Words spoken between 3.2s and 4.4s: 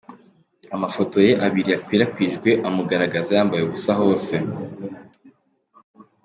yambaye ubusa hose.